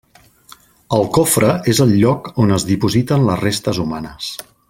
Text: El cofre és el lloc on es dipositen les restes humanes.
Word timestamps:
El 0.97 1.05
cofre 1.17 1.51
és 1.73 1.81
el 1.85 1.93
lloc 2.05 2.31
on 2.45 2.57
es 2.57 2.65
dipositen 2.71 3.29
les 3.29 3.41
restes 3.45 3.83
humanes. 3.85 4.33